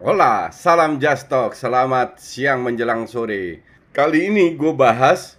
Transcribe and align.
Hola, 0.00 0.48
salam 0.48 0.96
Just 0.96 1.28
Talk. 1.28 1.52
Selamat 1.52 2.16
siang 2.16 2.64
menjelang 2.64 3.04
sore. 3.04 3.60
Kali 3.92 4.32
ini 4.32 4.56
gue 4.56 4.72
bahas, 4.72 5.36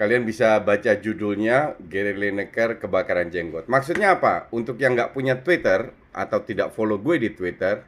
kalian 0.00 0.24
bisa 0.24 0.56
baca 0.64 0.96
judulnya 0.96 1.76
Gary 1.76 2.16
Lineker 2.16 2.80
kebakaran 2.80 3.28
jenggot. 3.28 3.68
Maksudnya 3.68 4.16
apa? 4.16 4.48
Untuk 4.48 4.80
yang 4.80 4.96
nggak 4.96 5.12
punya 5.12 5.44
Twitter 5.44 5.92
atau 6.16 6.40
tidak 6.40 6.72
follow 6.72 6.96
gue 6.96 7.20
di 7.20 7.36
Twitter, 7.36 7.84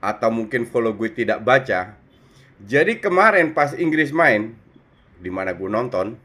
atau 0.00 0.32
mungkin 0.32 0.64
follow 0.64 0.96
gue 0.96 1.12
tidak 1.12 1.44
baca. 1.44 2.00
Jadi 2.64 3.04
kemarin 3.04 3.52
pas 3.52 3.76
Inggris 3.76 4.08
main, 4.08 4.56
di 5.20 5.28
mana 5.28 5.52
gue 5.52 5.68
nonton, 5.68 6.16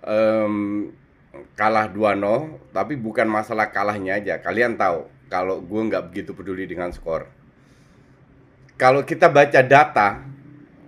um, 0.00 0.88
kalah 1.60 1.92
2-0, 1.92 2.72
tapi 2.72 2.96
bukan 2.96 3.28
masalah 3.28 3.68
kalahnya 3.68 4.16
aja. 4.16 4.40
Kalian 4.40 4.80
tahu, 4.80 5.12
kalau 5.28 5.60
gue 5.60 5.80
nggak 5.92 6.08
begitu 6.08 6.32
peduli 6.32 6.64
dengan 6.64 6.88
skor 6.88 7.43
kalau 8.74 9.06
kita 9.06 9.30
baca 9.30 9.60
data, 9.62 10.18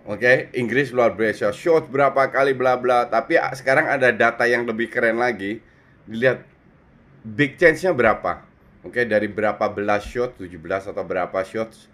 oke, 0.06 0.19
okay, 0.19 0.37
Inggris 0.59 0.91
luar 0.91 1.15
biasa, 1.15 1.55
shot 1.55 1.87
berapa 1.87 2.31
kali 2.34 2.51
bla 2.55 2.75
bla, 2.75 3.06
tapi 3.06 3.39
sekarang 3.55 3.87
ada 3.87 4.11
data 4.11 4.43
yang 4.47 4.67
lebih 4.67 4.91
keren 4.91 5.23
lagi. 5.23 5.62
Dilihat 6.06 6.43
big 7.23 7.59
chance-nya 7.59 7.95
berapa? 7.95 8.43
Oke, 8.87 9.03
okay, 9.03 9.05
dari 9.06 9.27
berapa 9.27 9.67
belas 9.70 10.06
shot, 10.06 10.39
17 10.39 10.95
atau 10.95 11.03
berapa 11.03 11.39
shots, 11.43 11.91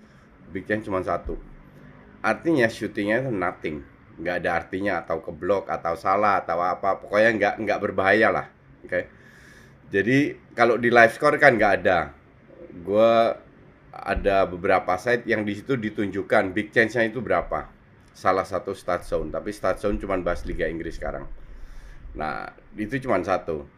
big 0.52 0.68
chance 0.68 0.84
cuma 0.84 1.00
satu. 1.00 1.40
Artinya 2.20 2.68
shootingnya 2.68 3.24
itu 3.24 3.32
nothing, 3.32 3.76
nggak 4.20 4.36
ada 4.44 4.50
artinya 4.60 4.92
atau 5.00 5.24
keblok 5.24 5.72
atau 5.72 5.96
salah 5.96 6.44
atau 6.44 6.60
apa, 6.60 7.00
pokoknya 7.00 7.30
nggak 7.36 7.54
nggak 7.64 7.78
berbahaya 7.80 8.28
lah, 8.28 8.46
oke. 8.84 8.92
Okay? 8.92 9.04
Jadi 9.92 10.18
kalau 10.56 10.80
di 10.80 10.88
live 10.88 11.12
score 11.12 11.36
kan 11.36 11.52
nggak 11.52 11.74
ada. 11.84 12.16
Gue 12.72 13.12
ada 13.92 14.48
beberapa 14.48 14.96
site 14.96 15.28
yang 15.28 15.44
di 15.44 15.52
situ 15.52 15.76
ditunjukkan 15.76 16.56
big 16.56 16.72
chance-nya 16.72 17.12
itu 17.12 17.20
berapa. 17.20 17.68
Salah 18.16 18.44
satu 18.44 18.72
stat 18.72 19.04
zone, 19.04 19.28
tapi 19.28 19.52
stat 19.52 19.80
zone 19.80 20.00
cuma 20.00 20.16
bahas 20.20 20.44
Liga 20.48 20.64
Inggris 20.64 20.96
sekarang. 20.96 21.28
Nah, 22.16 22.48
itu 22.76 22.96
cuma 23.04 23.20
satu. 23.20 23.68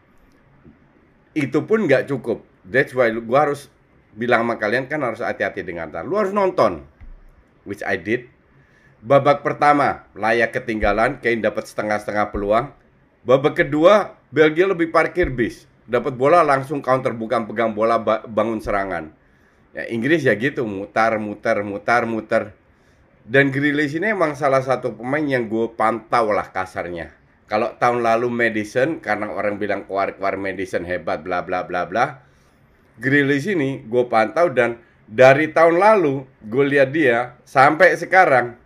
Itu 1.35 1.67
pun 1.67 1.87
nggak 1.87 2.07
cukup. 2.07 2.43
That's 2.63 2.95
why 2.95 3.11
gua 3.11 3.51
harus 3.51 3.67
bilang 4.15 4.47
sama 4.47 4.55
kalian 4.55 4.87
kan 4.87 5.03
harus 5.03 5.19
hati-hati 5.19 5.63
dengan 5.67 5.91
tar. 5.91 6.07
Lu 6.07 6.15
harus 6.15 6.31
nonton. 6.31 6.83
Which 7.67 7.83
I 7.83 7.99
did. 7.99 8.31
Babak 9.03 9.43
pertama 9.43 10.07
layak 10.15 10.55
ketinggalan, 10.55 11.19
Kane 11.19 11.43
dapat 11.43 11.67
setengah-setengah 11.67 12.31
peluang. 12.31 12.71
Babak 13.27 13.67
kedua 13.67 14.15
Belgia 14.31 14.67
lebih 14.67 14.91
parkir 14.91 15.31
bis. 15.31 15.67
Dapat 15.85 16.15
bola 16.15 16.43
langsung 16.43 16.79
counter 16.79 17.11
bukan 17.15 17.47
pegang 17.47 17.75
bola 17.75 17.99
bangun 18.25 18.59
serangan 18.59 19.24
ya 19.75 19.83
Inggris 19.91 20.23
ya 20.23 20.33
gitu 20.39 20.63
mutar 20.63 21.19
mutar 21.19 21.59
mutar 21.61 22.07
mutar. 22.07 22.55
Dan 23.25 23.49
Grealish 23.49 23.97
ini 23.97 24.13
emang 24.13 24.37
salah 24.37 24.61
satu 24.61 24.95
pemain 24.95 25.25
yang 25.25 25.49
gue 25.49 25.73
pantau 25.73 26.29
lah 26.31 26.47
kasarnya. 26.53 27.11
Kalau 27.45 27.75
tahun 27.77 28.01
lalu 28.01 28.31
Madison 28.31 28.97
karena 29.03 29.29
orang 29.29 29.61
bilang 29.61 29.85
keluar-keluar 29.85 30.33
Madison 30.39 30.81
hebat 30.81 31.21
bla 31.21 31.45
bla 31.45 31.61
bla 31.61 31.85
bla 31.85 32.25
Grealish 32.95 33.51
ini 33.51 33.83
gue 33.83 34.03
pantau 34.07 34.47
dan 34.47 34.79
dari 35.05 35.51
tahun 35.51 35.77
lalu 35.77 36.23
gue 36.47 36.65
lihat 36.65 36.89
dia 36.95 37.35
sampai 37.45 37.93
sekarang 37.93 38.57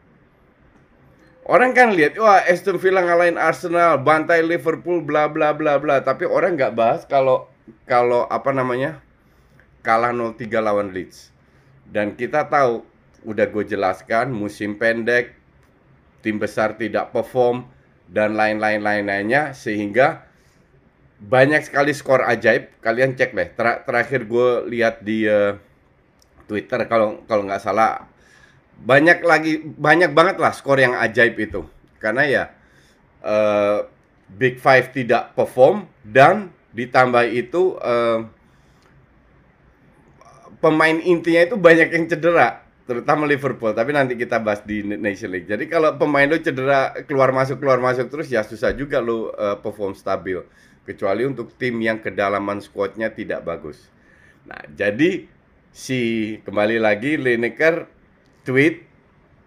orang 1.50 1.74
kan 1.74 1.92
lihat 1.92 2.14
wah 2.22 2.40
Aston 2.46 2.78
Villa 2.78 3.02
ngalahin 3.02 3.42
Arsenal 3.42 3.98
bantai 4.00 4.46
Liverpool 4.46 5.02
bla 5.02 5.25
bla 5.25 5.52
bla 5.58 5.81
bla. 5.81 6.00
Tapi 6.06 6.30
orang 6.30 6.53
nggak 6.56 6.78
bahas 6.78 7.02
kalau 7.09 7.50
kalau 7.90 8.30
apa 8.30 8.53
namanya 8.53 9.02
kalah 9.81 10.12
0-3 10.12 10.59
lawan 10.59 10.91
Leeds. 10.91 11.31
Dan 11.90 12.13
kita 12.13 12.45
tahu, 12.47 12.85
udah 13.25 13.45
gue 13.50 13.63
jelaskan, 13.66 14.29
musim 14.29 14.78
pendek, 14.78 15.34
tim 16.22 16.38
besar 16.38 16.78
tidak 16.78 17.09
perform, 17.16 17.66
dan 18.09 18.38
lain-lain 18.38 18.81
lain-lainnya, 18.81 19.53
sehingga 19.53 20.29
banyak 21.19 21.68
sekali 21.68 21.91
skor 21.91 22.23
ajaib. 22.23 22.79
Kalian 22.79 23.19
cek 23.19 23.35
deh. 23.35 23.50
Ter 23.51 23.68
terakhir 23.84 24.23
gue 24.23 24.50
lihat 24.72 25.03
di 25.03 25.28
uh, 25.28 25.59
Twitter 26.47 26.88
kalau 26.88 27.22
kalau 27.28 27.44
nggak 27.45 27.62
salah 27.62 28.07
banyak 28.79 29.19
lagi 29.28 29.59
banyak 29.59 30.16
banget 30.16 30.39
lah 30.39 30.56
skor 30.56 30.79
yang 30.79 30.95
ajaib 30.95 31.35
itu. 31.35 31.68
Karena 32.00 32.23
ya 32.23 32.44
uh, 33.22 33.84
Big 34.31 34.63
Five 34.63 34.95
tidak 34.95 35.35
perform 35.35 35.91
dan 36.07 36.56
ditambah 36.72 37.28
itu 37.28 37.75
uh, 37.84 38.23
pemain 40.59 40.96
intinya 41.00 41.42
itu 41.47 41.56
banyak 41.56 41.90
yang 41.92 42.06
cedera 42.08 42.64
terutama 42.90 43.30
Liverpool 43.30 43.70
tapi 43.72 43.94
nanti 43.94 44.18
kita 44.18 44.42
bahas 44.42 44.66
di 44.66 44.81
Nation 44.81 45.30
League. 45.30 45.46
Jadi 45.46 45.70
kalau 45.70 45.94
pemain 45.94 46.25
lu 46.25 46.42
cedera 46.42 46.94
keluar 47.06 47.30
masuk 47.30 47.62
keluar 47.62 47.78
masuk 47.78 48.09
terus 48.09 48.28
ya 48.34 48.42
susah 48.42 48.74
juga 48.74 48.98
lu 48.98 49.30
uh, 49.30 49.62
perform 49.62 49.94
stabil. 49.94 50.42
Kecuali 50.90 51.22
untuk 51.22 51.53
tim 51.53 51.78
yang 51.78 52.02
kedalaman 52.02 52.66
squadnya 52.66 53.14
tidak 53.14 53.46
bagus. 53.46 53.78
Nah 54.50 54.58
jadi 54.74 55.30
si 55.69 56.02
kembali 56.42 56.81
lagi 56.81 57.14
Lineker 57.14 57.86
tweet 58.42 58.90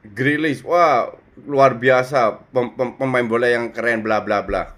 Grealish 0.07 0.63
wah 0.63 1.11
luar 1.43 1.75
biasa 1.83 2.47
pem 2.55 2.79
pem 2.79 2.95
pemain 2.95 3.27
bola 3.27 3.51
yang 3.51 3.75
keren 3.75 4.07
bla 4.07 4.23
bla 4.23 4.47
bla. 4.47 4.71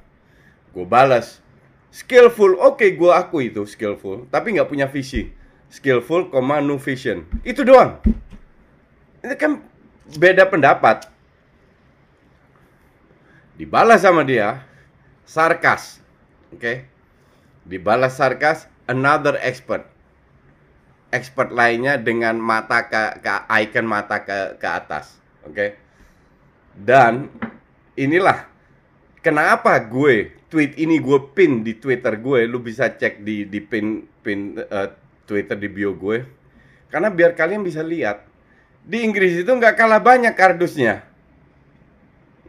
Gue 0.72 0.88
balas 0.88 1.44
skillful 1.92 2.58
oke 2.58 2.80
okay, 2.80 2.96
gue 2.98 3.12
aku 3.12 3.44
itu 3.44 3.62
skillful 3.68 4.26
tapi 4.32 4.56
nggak 4.56 4.66
punya 4.66 4.90
visi 4.90 5.43
skillful, 5.74 6.30
vision. 6.78 7.26
Itu 7.42 7.66
doang. 7.66 7.98
Ini 9.26 9.34
kan 9.34 9.58
beda 10.14 10.46
pendapat. 10.46 11.10
Dibalas 13.58 14.06
sama 14.06 14.22
dia, 14.22 14.62
sarkas. 15.26 15.98
Oke. 16.54 16.62
Okay? 16.62 16.76
Dibalas 17.66 18.14
sarkas, 18.14 18.70
another 18.86 19.34
expert. 19.42 19.90
Expert 21.10 21.50
lainnya 21.50 21.98
dengan 21.98 22.38
mata 22.38 22.86
ke, 22.86 23.22
ke 23.22 23.34
icon 23.62 23.86
mata 23.86 24.22
ke, 24.22 24.58
ke 24.58 24.68
atas. 24.68 25.18
Oke. 25.42 25.54
Okay? 25.54 25.70
Dan 26.74 27.30
inilah 27.94 28.50
kenapa 29.22 29.78
gue 29.78 30.34
tweet 30.50 30.74
ini 30.78 30.98
gue 30.98 31.18
pin 31.34 31.62
di 31.62 31.78
Twitter 31.78 32.18
gue, 32.18 32.50
lu 32.50 32.58
bisa 32.58 32.90
cek 32.90 33.22
di 33.22 33.46
di 33.46 33.62
pin 33.62 34.02
pin 34.22 34.58
uh, 34.58 35.03
Twitter 35.24 35.56
di 35.58 35.68
bio 35.68 35.92
gue. 35.96 36.24
Karena 36.88 37.10
biar 37.10 37.34
kalian 37.34 37.64
bisa 37.64 37.82
lihat. 37.82 38.24
Di 38.84 39.00
Inggris 39.00 39.40
itu 39.40 39.48
nggak 39.48 39.74
kalah 39.74 40.00
banyak 40.00 40.36
kardusnya. 40.36 41.02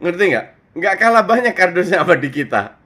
Ngerti 0.00 0.24
nggak? 0.36 0.46
Nggak 0.76 0.96
kalah 1.00 1.24
banyak 1.24 1.54
kardusnya 1.56 2.04
apa 2.04 2.14
di 2.20 2.28
kita. 2.28 2.76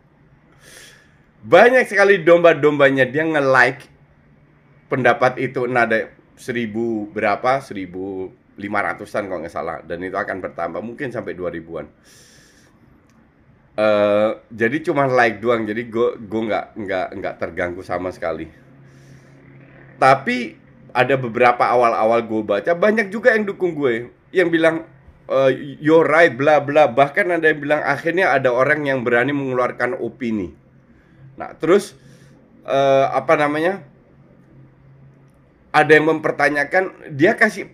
Banyak 1.40 1.88
sekali 1.88 2.22
domba-dombanya 2.22 3.08
dia 3.08 3.26
nge-like 3.26 3.90
pendapat 4.90 5.38
itu 5.38 5.70
nada 5.70 6.10
seribu 6.34 7.06
berapa 7.14 7.62
seribu 7.62 8.34
lima 8.58 8.82
ratusan 8.82 9.30
kalau 9.30 9.40
nggak 9.40 9.54
salah 9.54 9.78
dan 9.86 10.02
itu 10.02 10.18
akan 10.18 10.42
bertambah 10.42 10.82
mungkin 10.82 11.14
sampai 11.14 11.38
dua 11.38 11.48
ribuan 11.48 11.86
uh, 13.78 14.40
jadi 14.50 14.76
cuma 14.84 15.06
like 15.06 15.38
doang 15.38 15.64
jadi 15.64 15.86
gue 15.86 16.08
gue 16.18 16.42
nggak 16.50 16.66
nggak 16.74 17.06
nggak 17.22 17.34
terganggu 17.38 17.80
sama 17.86 18.10
sekali 18.10 18.50
tapi 20.00 20.56
ada 20.96 21.14
beberapa 21.14 21.60
awal-awal 21.60 22.24
gue 22.24 22.42
baca 22.42 22.72
banyak 22.72 23.12
juga 23.12 23.36
yang 23.36 23.46
dukung 23.46 23.76
gue. 23.76 24.10
Yang 24.32 24.48
bilang 24.48 24.76
uh, 25.28 25.52
you're 25.52 26.08
right 26.08 26.32
bla 26.34 26.58
bla. 26.58 26.88
Bahkan 26.88 27.36
ada 27.36 27.52
yang 27.52 27.60
bilang 27.60 27.84
akhirnya 27.84 28.32
ada 28.32 28.50
orang 28.50 28.88
yang 28.88 29.04
berani 29.04 29.36
mengeluarkan 29.36 30.00
opini. 30.00 30.56
Nah 31.36 31.54
terus 31.60 31.94
uh, 32.64 33.12
apa 33.12 33.36
namanya 33.36 33.84
ada 35.70 35.92
yang 35.94 36.10
mempertanyakan 36.10 37.12
dia 37.14 37.36
kasih 37.36 37.70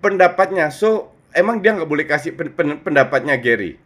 pendapatnya. 0.00 0.70
So 0.70 1.12
emang 1.34 1.60
dia 1.60 1.76
nggak 1.76 1.90
boleh 1.90 2.06
kasih 2.06 2.32
pendapatnya 2.80 3.36
Gary? 3.36 3.82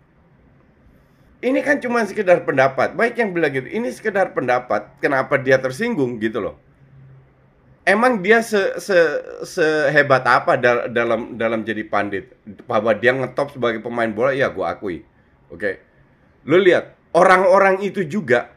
Ini 1.38 1.62
kan 1.62 1.78
cuma 1.78 2.02
sekedar 2.02 2.42
pendapat. 2.42 2.98
Baik 2.98 3.14
yang 3.18 3.30
bilang 3.30 3.54
gitu 3.54 3.70
ini 3.70 3.94
sekedar 3.94 4.34
pendapat 4.34 4.90
kenapa 4.98 5.38
dia 5.38 5.58
tersinggung? 5.58 6.18
Gitu 6.18 6.42
loh 6.42 6.67
emang 7.88 8.20
dia 8.20 8.44
se, 8.44 8.76
se 8.76 8.98
sehebat 9.48 10.20
apa 10.28 10.60
dal 10.60 10.92
dalam 10.92 11.40
dalam 11.40 11.64
jadi 11.64 11.80
pandit 11.88 12.36
bahwa 12.68 12.92
dia 12.92 13.16
ngetop 13.16 13.56
sebagai 13.56 13.80
pemain 13.80 14.12
bola 14.12 14.36
ya 14.36 14.52
gue 14.52 14.66
akui 14.68 14.96
oke 15.48 15.56
okay. 15.56 15.74
lu 16.44 16.60
lihat 16.60 16.92
orang-orang 17.16 17.80
itu 17.80 18.04
juga 18.04 18.52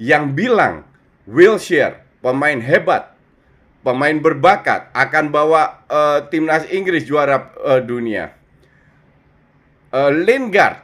yang 0.00 0.32
bilang 0.32 0.88
Wilshere 1.28 2.00
pemain 2.24 2.56
hebat 2.56 3.12
pemain 3.84 4.16
berbakat 4.16 4.88
akan 4.96 5.28
bawa 5.28 5.84
uh, 5.92 6.18
timnas 6.32 6.64
Inggris 6.72 7.04
juara 7.04 7.52
uh, 7.60 7.84
dunia 7.84 8.32
uh, 9.92 10.08
Lingard 10.08 10.80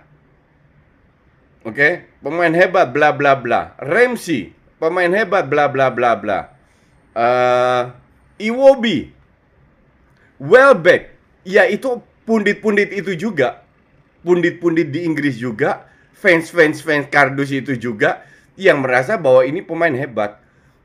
oke 1.65 1.73
okay. 1.73 2.05
pemain 2.21 2.53
hebat 2.53 2.93
bla 2.93 3.17
bla 3.17 3.41
bla 3.41 3.73
Ramsey 3.81 4.53
pemain 4.77 5.09
hebat 5.09 5.49
bla 5.49 5.73
bla 5.73 5.89
bla 5.89 6.13
bla 6.21 6.50
uh, 7.15 7.91
Iwobi, 8.41 9.13
Welbeck, 10.41 11.13
ya 11.45 11.69
itu 11.69 12.01
pundit-pundit 12.25 12.91
itu 12.95 13.13
juga, 13.19 13.65
pundit-pundit 14.25 14.89
di 14.89 15.05
Inggris 15.05 15.37
juga, 15.37 15.91
fans-fans 16.17 16.85
fans 16.85 17.09
kardus 17.09 17.53
itu 17.53 17.77
juga 17.77 18.25
yang 18.57 18.85
merasa 18.85 19.17
bahwa 19.17 19.45
ini 19.45 19.65
pemain 19.65 19.93
hebat. 19.93 20.41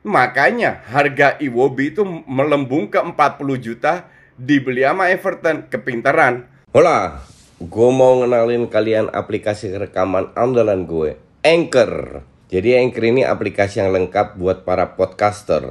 Makanya 0.06 0.86
harga 0.86 1.34
Iwobi 1.42 1.90
itu 1.90 2.06
melembung 2.06 2.86
ke 2.86 3.00
40 3.02 3.58
juta 3.58 4.06
dibeli 4.38 4.86
sama 4.86 5.10
Everton, 5.10 5.66
kepintaran. 5.66 6.46
Hola, 6.70 7.24
gue 7.58 7.90
mau 7.90 8.20
ngenalin 8.22 8.68
kalian 8.70 9.10
aplikasi 9.10 9.72
rekaman 9.74 10.30
andalan 10.36 10.86
gue, 10.86 11.16
Anchor. 11.42 12.22
Jadi 12.46 12.78
Anchor 12.78 13.10
ini 13.10 13.26
aplikasi 13.26 13.82
yang 13.82 13.90
lengkap 13.90 14.38
buat 14.38 14.62
para 14.62 14.94
podcaster. 14.94 15.66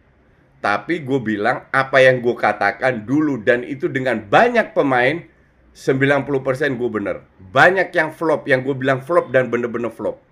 Tapi 0.64 1.04
gue 1.04 1.20
bilang 1.20 1.68
apa 1.76 2.00
yang 2.00 2.24
gue 2.24 2.32
katakan 2.32 3.04
dulu 3.04 3.44
dan 3.44 3.60
itu 3.60 3.92
dengan 3.92 4.24
banyak 4.24 4.72
pemain 4.72 5.20
90% 5.76 6.80
gue 6.80 6.88
bener. 6.88 7.28
Banyak 7.52 7.92
yang 7.92 8.08
flop, 8.16 8.48
yang 8.48 8.64
gue 8.64 8.72
bilang 8.72 9.04
flop 9.04 9.28
dan 9.28 9.52
bener-bener 9.52 9.92
flop 9.92 10.29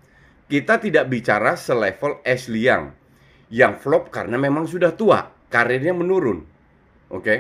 kita 0.49 0.81
tidak 0.81 1.12
bicara 1.12 1.55
selevel 1.55 2.25
Ashley 2.25 2.65
Young 2.65 2.97
yang 3.53 3.77
flop 3.77 4.09
karena 4.09 4.41
memang 4.41 4.65
sudah 4.65 4.97
tua, 4.97 5.29
karirnya 5.53 5.93
menurun. 5.93 6.45
Oke. 7.12 7.25
Okay? 7.25 7.39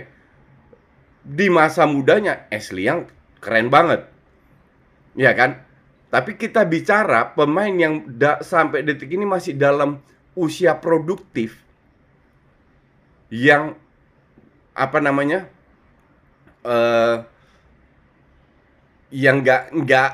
Di 1.24 1.48
masa 1.48 1.88
mudanya 1.88 2.48
Ashley 2.52 2.84
Young 2.84 3.08
keren 3.40 3.72
banget. 3.72 4.04
Ya 5.16 5.32
kan? 5.32 5.64
Tapi 6.08 6.40
kita 6.40 6.64
bicara 6.64 7.36
pemain 7.36 7.72
yang 7.72 8.04
da 8.16 8.40
sampai 8.40 8.80
detik 8.80 9.12
ini 9.12 9.28
masih 9.28 9.56
dalam 9.56 10.00
usia 10.32 10.76
produktif 10.80 11.60
yang 13.28 13.76
apa 14.72 14.98
namanya? 15.04 15.48
Uh, 16.64 17.24
yang 19.08 19.40
nggak 19.40 19.72
nggak 19.72 20.10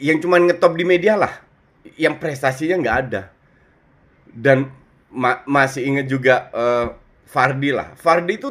yang 0.00 0.20
cuman 0.20 0.44
ngetop 0.44 0.76
di 0.76 0.84
media 0.84 1.16
lah 1.16 1.32
yang 1.98 2.18
prestasinya 2.18 2.78
nggak 2.78 2.98
ada. 3.08 3.22
Dan 4.32 4.70
ma 5.12 5.44
masih 5.44 5.84
inget 5.84 6.06
juga 6.08 6.48
uh, 6.54 6.86
Fardi 7.28 7.70
lah. 7.74 7.92
Fardi 7.98 8.40
itu 8.40 8.50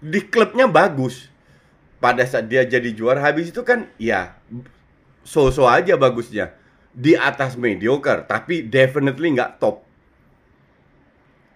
di 0.00 0.20
klubnya 0.24 0.68
bagus. 0.68 1.28
Pada 2.02 2.26
saat 2.26 2.50
dia 2.50 2.66
jadi 2.66 2.90
juara 2.90 3.22
habis 3.22 3.54
itu 3.54 3.62
kan 3.62 3.86
ya 3.94 4.34
so-so 5.22 5.68
aja 5.70 5.94
bagusnya. 5.94 6.54
Di 6.92 7.16
atas 7.16 7.54
mediocre 7.54 8.26
tapi 8.26 8.66
definitely 8.66 9.32
nggak 9.36 9.62
top. 9.62 9.86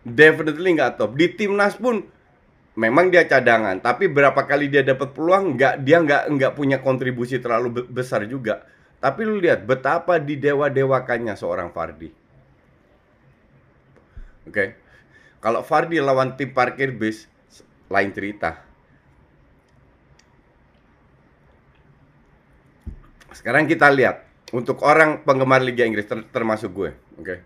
Definitely 0.07 0.79
nggak 0.79 1.01
top. 1.01 1.19
Di 1.19 1.35
timnas 1.35 1.75
pun 1.75 2.07
memang 2.79 3.11
dia 3.11 3.27
cadangan. 3.27 3.83
Tapi 3.83 4.07
berapa 4.07 4.39
kali 4.47 4.71
dia 4.71 4.87
dapat 4.87 5.11
peluang 5.11 5.59
nggak 5.59 5.75
dia 5.83 5.99
nggak 5.99 6.23
nggak 6.31 6.53
punya 6.55 6.79
kontribusi 6.79 7.43
terlalu 7.43 7.89
besar 7.91 8.23
juga 8.31 8.76
tapi 9.01 9.29
lu 9.29 9.39
lihat 9.39 9.69
betapa 9.69 10.17
didewa-dewakannya 10.17 11.37
seorang 11.37 11.71
Fardi. 11.71 12.09
Oke. 14.47 14.53
Okay? 14.53 14.69
Kalau 15.43 15.63
Fardi 15.63 16.01
lawan 16.01 16.35
tim 16.35 16.51
parkir 16.51 16.97
bis 16.97 17.29
lain 17.87 18.11
cerita. 18.11 18.67
Sekarang 23.37 23.69
kita 23.69 23.93
lihat 23.93 24.25
untuk 24.57 24.81
orang 24.81 25.23
penggemar 25.23 25.61
Liga 25.61 25.85
Inggris 25.85 26.09
ter 26.09 26.25
termasuk 26.33 26.73
gue, 26.73 26.91
oke. 27.21 27.23
Okay? 27.23 27.39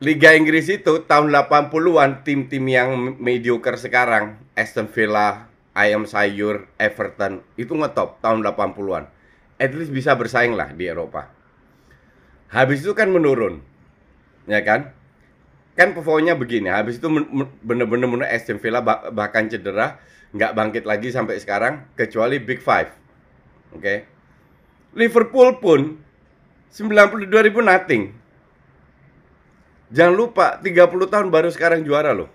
Liga 0.00 0.32
Inggris 0.32 0.68
itu 0.68 1.04
tahun 1.04 1.28
80-an 1.28 2.24
tim-tim 2.24 2.64
yang 2.68 3.20
mediocre 3.20 3.76
sekarang, 3.76 4.40
Aston 4.56 4.88
Villa, 4.88 5.48
Ayam 5.76 6.08
Sayur, 6.08 6.68
Everton 6.80 7.44
itu 7.60 7.72
ngetop 7.76 8.20
tahun 8.24 8.44
80-an 8.44 9.19
at 9.60 9.76
least 9.76 9.92
bisa 9.92 10.16
bersaing 10.16 10.56
lah 10.56 10.72
di 10.72 10.88
Eropa. 10.88 11.28
Habis 12.48 12.80
itu 12.80 12.96
kan 12.96 13.12
menurun, 13.12 13.60
ya 14.48 14.64
kan? 14.64 14.90
Kan 15.76 15.92
performanya 15.92 16.34
begini, 16.34 16.72
habis 16.72 16.96
itu 16.96 17.06
bener-bener 17.62 18.26
Aston 18.26 18.58
Villa 18.58 18.80
bahkan 19.12 19.46
cedera, 19.46 20.00
nggak 20.32 20.56
bangkit 20.56 20.84
lagi 20.88 21.12
sampai 21.12 21.38
sekarang, 21.38 21.86
kecuali 21.94 22.40
Big 22.40 22.64
Five. 22.64 22.90
Oke. 23.76 23.78
Okay? 23.78 23.98
Liverpool 24.98 25.62
pun 25.62 26.02
92 26.74 27.30
ribu 27.30 27.62
nothing. 27.62 28.10
Jangan 29.90 30.14
lupa 30.14 30.58
30 30.58 30.86
tahun 31.06 31.28
baru 31.30 31.50
sekarang 31.50 31.86
juara 31.86 32.14
loh. 32.14 32.30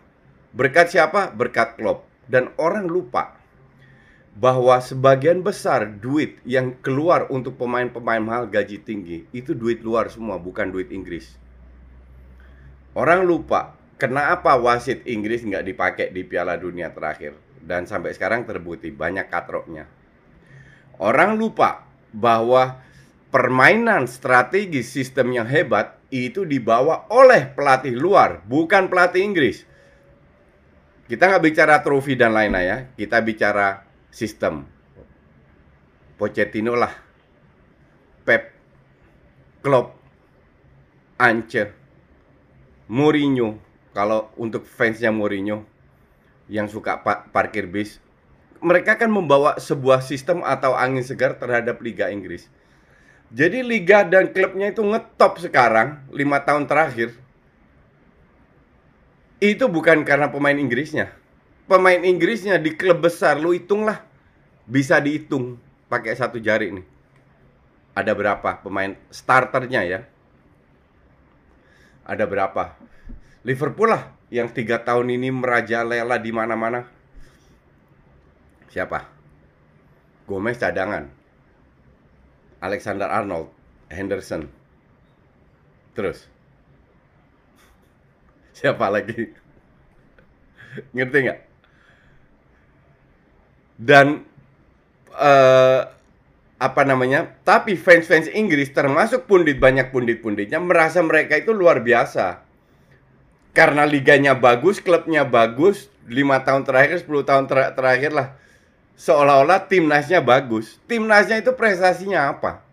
Berkat 0.55 0.91
siapa? 0.91 1.31
Berkat 1.35 1.79
Klopp. 1.79 2.07
Dan 2.27 2.51
orang 2.59 2.87
lupa 2.87 3.35
bahwa 4.35 4.83
sebagian 4.83 5.39
besar 5.39 5.87
duit 5.87 6.43
yang 6.43 6.75
keluar 6.83 7.31
untuk 7.31 7.55
pemain-pemain 7.55 8.19
mahal 8.19 8.51
gaji 8.51 8.83
tinggi 8.83 9.23
itu 9.31 9.55
duit 9.55 9.79
luar 9.79 10.11
semua, 10.11 10.35
bukan 10.35 10.75
duit 10.75 10.91
Inggris. 10.91 11.39
Orang 12.91 13.23
lupa 13.23 13.79
kenapa 13.95 14.59
wasit 14.59 15.07
Inggris 15.07 15.47
nggak 15.47 15.63
dipakai 15.63 16.07
di 16.11 16.27
Piala 16.27 16.59
Dunia 16.59 16.91
terakhir 16.91 17.35
dan 17.63 17.87
sampai 17.87 18.11
sekarang 18.11 18.43
terbukti 18.43 18.91
banyak 18.91 19.31
katroknya. 19.31 19.87
Orang 20.99 21.39
lupa 21.39 21.87
bahwa 22.11 22.79
permainan 23.31 24.07
strategi 24.07 24.83
sistem 24.83 25.31
yang 25.31 25.47
hebat 25.47 25.95
itu 26.11 26.43
dibawa 26.43 27.07
oleh 27.11 27.51
pelatih 27.55 27.95
luar, 27.95 28.43
bukan 28.47 28.91
pelatih 28.91 29.23
Inggris. 29.23 29.63
Kita 31.07 31.31
nggak 31.31 31.43
bicara 31.43 31.79
trofi 31.83 32.19
dan 32.19 32.35
lain-lain 32.35 32.67
ya, 32.67 32.77
kita 32.95 33.19
bicara 33.21 33.84
sistem. 34.15 34.63
Pochettino 36.15 36.79
lah, 36.79 36.95
Pep, 38.23 38.55
Klopp, 39.59 39.99
Anche, 41.19 41.75
Mourinho. 42.87 43.59
Kalau 43.91 44.31
untuk 44.39 44.63
fansnya 44.63 45.11
Mourinho 45.11 45.67
yang 46.47 46.71
suka 46.71 47.03
pa 47.03 47.27
parkir 47.27 47.67
bis, 47.67 47.99
mereka 48.63 48.95
kan 48.95 49.11
membawa 49.11 49.59
sebuah 49.59 49.99
sistem 49.99 50.39
atau 50.47 50.71
angin 50.71 51.03
segar 51.03 51.35
terhadap 51.35 51.83
Liga 51.83 52.07
Inggris. 52.07 52.47
Jadi 53.35 53.65
liga 53.65 54.07
dan 54.07 54.31
klubnya 54.31 54.71
itu 54.71 54.85
ngetop 54.85 55.43
sekarang 55.43 56.07
lima 56.13 56.39
tahun 56.47 56.71
terakhir. 56.71 57.11
Itu 59.43 59.67
bukan 59.67 60.07
karena 60.07 60.31
pemain 60.31 60.55
Inggrisnya. 60.55 61.11
Pemain 61.65 61.97
Inggrisnya 61.97 62.61
di 62.61 62.77
klub 62.77 63.01
besar 63.01 63.41
lu 63.41 63.49
hitunglah 63.49 64.05
bisa 64.69 65.01
dihitung 65.01 65.57
pakai 65.89 66.13
satu 66.13 66.37
jari 66.37 66.69
nih. 66.69 66.85
Ada 67.97 68.13
berapa 68.13 68.61
pemain 68.61 68.93
starternya 69.09 69.81
ya? 69.81 69.99
Ada 72.05 72.29
berapa? 72.29 72.77
Liverpool 73.41 73.89
lah 73.89 74.13
yang 74.29 74.53
tiga 74.53 74.81
tahun 74.85 75.09
ini 75.17 75.33
merajalela 75.33 76.21
di 76.21 76.29
mana-mana. 76.29 76.85
Siapa? 78.69 79.09
Gomez 80.29 80.61
cadangan. 80.61 81.09
Alexander 82.61 83.09
Arnold, 83.09 83.49
Henderson. 83.89 84.49
Terus. 85.97 86.29
Siapa 88.53 88.89
lagi? 88.91 89.33
Ngerti 90.91 91.17
nggak? 91.25 91.39
Dan 93.75 94.23
uh, 95.11 95.81
apa 96.55 96.81
namanya? 96.87 97.35
Tapi 97.43 97.75
fans-fans 97.75 98.31
Inggris 98.31 98.71
termasuk 98.71 99.27
pundit 99.27 99.59
banyak 99.59 99.91
pundit-punditnya 99.91 100.57
merasa 100.63 101.03
mereka 101.03 101.35
itu 101.35 101.51
luar 101.51 101.83
biasa. 101.83 102.43
Karena 103.55 103.87
liganya 103.87 104.35
bagus, 104.35 104.83
klubnya 104.83 105.23
bagus, 105.23 105.87
lima 106.07 106.43
tahun 106.43 106.67
terakhir, 106.67 107.07
10 107.07 107.23
tahun 107.23 107.43
ter 107.47 107.71
terakhir 107.71 108.11
lah 108.11 108.35
seolah-olah 108.95 109.67
timnasnya 109.67 110.23
bagus. 110.23 110.79
Timnasnya 110.87 111.43
itu 111.43 111.51
prestasinya 111.53 112.31
apa? 112.31 112.63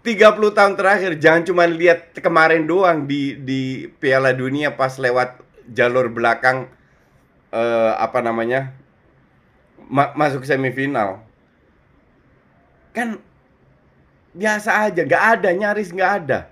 30 0.00 0.56
tahun 0.56 0.74
terakhir 0.80 1.20
jangan 1.20 1.42
cuma 1.44 1.68
lihat 1.68 2.16
kemarin 2.16 2.64
doang 2.64 3.04
di 3.04 3.36
di 3.36 3.84
Piala 4.00 4.32
Dunia 4.32 4.72
pas 4.72 4.96
lewat 4.96 5.44
jalur 5.68 6.08
belakang 6.08 6.70
eh, 7.52 7.92
apa 8.00 8.24
namanya? 8.24 8.72
Ma 9.90 10.14
masuk 10.14 10.46
semifinal. 10.46 11.26
Kan 12.94 13.18
biasa 14.30 14.86
aja, 14.86 15.02
nggak 15.02 15.24
ada 15.34 15.48
nyaris 15.50 15.90
nggak 15.90 16.12
ada. 16.22 16.46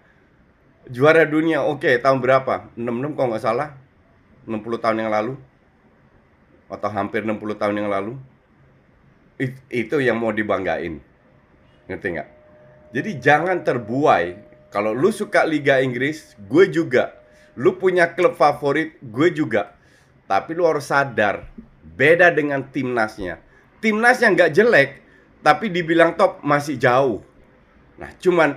Juara 0.90 1.22
dunia 1.22 1.62
oke 1.62 1.86
okay, 1.86 1.94
tahun 2.02 2.18
berapa? 2.18 2.74
66 2.74 3.14
kalau 3.14 3.28
nggak 3.30 3.44
salah. 3.44 3.78
60 4.42 4.82
tahun 4.82 5.06
yang 5.06 5.12
lalu. 5.14 5.38
Atau 6.66 6.90
hampir 6.90 7.22
60 7.22 7.38
tahun 7.56 7.76
yang 7.78 7.88
lalu 7.88 8.18
It, 9.38 9.54
itu 9.70 10.02
yang 10.02 10.18
mau 10.18 10.34
dibanggain. 10.34 10.98
Ngerti 11.86 12.06
nggak? 12.18 12.28
Jadi 12.90 13.10
jangan 13.22 13.62
terbuai. 13.62 14.50
Kalau 14.74 14.90
lu 14.90 15.14
suka 15.14 15.46
Liga 15.46 15.78
Inggris, 15.78 16.34
gue 16.50 16.66
juga. 16.66 17.14
Lu 17.54 17.78
punya 17.78 18.18
klub 18.18 18.34
favorit, 18.34 18.98
gue 18.98 19.30
juga. 19.30 19.78
Tapi 20.26 20.58
lu 20.58 20.66
harus 20.66 20.90
sadar, 20.90 21.46
beda 21.98 22.30
dengan 22.30 22.62
timnasnya. 22.70 23.42
Timnas 23.82 24.22
yang 24.22 24.38
nggak 24.38 24.54
jelek, 24.54 24.90
tapi 25.42 25.66
dibilang 25.74 26.14
top 26.14 26.38
masih 26.46 26.78
jauh. 26.78 27.18
Nah, 27.98 28.14
cuman 28.22 28.54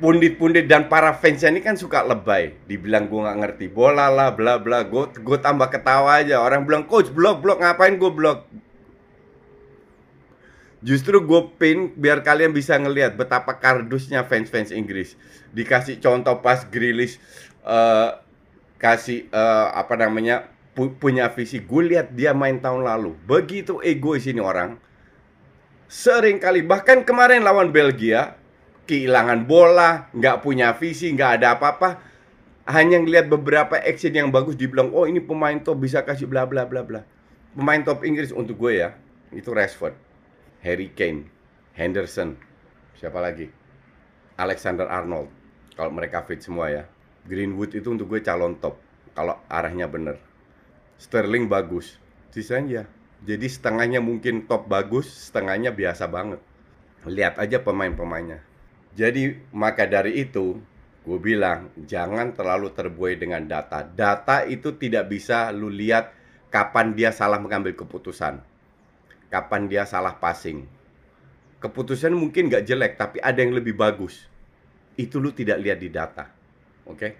pundit-pundit 0.00 0.66
dan 0.66 0.88
para 0.88 1.12
fansnya 1.16 1.52
ini 1.52 1.60
kan 1.60 1.76
suka 1.76 2.00
lebay. 2.00 2.56
Dibilang 2.64 3.06
gue 3.08 3.20
nggak 3.20 3.38
ngerti 3.44 3.66
bola 3.68 4.08
lah, 4.08 4.32
bla 4.32 4.56
bla. 4.56 4.84
Gue 4.84 5.12
gue 5.12 5.38
tambah 5.40 5.68
ketawa 5.68 6.24
aja. 6.24 6.40
Orang 6.40 6.64
bilang 6.64 6.88
coach 6.88 7.12
blog 7.12 7.44
blog 7.44 7.60
ngapain 7.60 8.00
gue 8.00 8.12
blog? 8.12 8.48
Justru 10.84 11.24
gue 11.24 11.40
pin 11.56 11.88
biar 11.96 12.20
kalian 12.20 12.52
bisa 12.52 12.76
ngelihat 12.76 13.16
betapa 13.16 13.56
kardusnya 13.56 14.28
fans-fans 14.28 14.68
Inggris. 14.68 15.16
Dikasih 15.56 15.96
contoh 15.96 16.44
pas 16.44 16.60
Grilis 16.68 17.16
uh, 17.64 18.20
kasih 18.76 19.24
uh, 19.32 19.72
apa 19.72 19.96
namanya 19.96 20.53
pu 20.74 20.92
punya 20.98 21.30
visi. 21.30 21.62
Gue 21.62 21.86
lihat 21.88 22.12
dia 22.12 22.34
main 22.34 22.58
tahun 22.58 22.82
lalu. 22.82 23.14
Begitu 23.24 23.80
egois 23.80 24.26
ini 24.26 24.42
orang. 24.42 24.76
Sering 25.86 26.42
kali 26.42 26.66
bahkan 26.66 27.06
kemarin 27.06 27.46
lawan 27.46 27.70
Belgia 27.70 28.34
kehilangan 28.84 29.48
bola, 29.48 30.12
nggak 30.12 30.44
punya 30.44 30.76
visi, 30.76 31.12
nggak 31.12 31.40
ada 31.40 31.56
apa-apa. 31.56 32.00
Hanya 32.64 32.96
ngelihat 33.00 33.28
beberapa 33.28 33.76
action 33.76 34.12
yang 34.16 34.32
bagus 34.32 34.56
dibilang, 34.56 34.88
oh 34.96 35.04
ini 35.04 35.20
pemain 35.20 35.56
top 35.60 35.84
bisa 35.84 36.00
kasih 36.00 36.24
bla 36.28 36.48
bla 36.48 36.64
bla 36.64 36.80
bla. 36.80 37.04
Pemain 37.52 37.80
top 37.84 38.04
Inggris 38.08 38.32
untuk 38.32 38.56
gue 38.56 38.80
ya, 38.80 38.96
itu 39.32 39.52
Rashford. 39.52 39.92
Harry 40.64 40.88
Kane, 40.96 41.28
Henderson, 41.76 42.40
siapa 42.96 43.20
lagi? 43.20 43.52
Alexander 44.40 44.88
Arnold. 44.88 45.28
Kalau 45.76 45.92
mereka 45.92 46.24
fit 46.24 46.40
semua 46.40 46.72
ya. 46.72 46.88
Greenwood 47.28 47.76
itu 47.76 47.88
untuk 47.92 48.08
gue 48.08 48.20
calon 48.24 48.56
top 48.56 48.80
kalau 49.12 49.36
arahnya 49.46 49.84
bener. 49.86 50.16
Sterling 51.00 51.50
bagus, 51.50 51.98
sisanya. 52.30 52.86
Jadi 53.24 53.46
setengahnya 53.48 54.04
mungkin 54.04 54.44
top 54.44 54.68
bagus, 54.68 55.08
setengahnya 55.08 55.72
biasa 55.72 56.08
banget. 56.08 56.40
Lihat 57.08 57.40
aja 57.40 57.60
pemain-pemainnya. 57.60 58.40
Jadi 58.94 59.34
maka 59.50 59.88
dari 59.88 60.22
itu 60.22 60.60
gue 61.04 61.18
bilang 61.20 61.68
jangan 61.84 62.32
terlalu 62.32 62.72
terbuai 62.72 63.18
dengan 63.20 63.44
data. 63.44 63.84
Data 63.84 64.46
itu 64.46 64.76
tidak 64.76 65.10
bisa 65.10 65.52
lu 65.52 65.68
lihat 65.68 66.14
kapan 66.48 66.94
dia 66.96 67.10
salah 67.10 67.40
mengambil 67.42 67.76
keputusan 67.76 68.54
kapan 69.34 69.66
dia 69.66 69.82
salah 69.82 70.14
passing. 70.14 70.62
Keputusan 71.58 72.14
mungkin 72.14 72.46
gak 72.46 72.70
jelek, 72.70 72.94
tapi 72.94 73.18
ada 73.18 73.42
yang 73.42 73.50
lebih 73.50 73.74
bagus. 73.74 74.30
Itu 74.94 75.18
lu 75.18 75.34
tidak 75.34 75.58
lihat 75.58 75.82
di 75.82 75.90
data. 75.90 76.30
Oke? 76.86 76.94
Okay? 76.94 77.12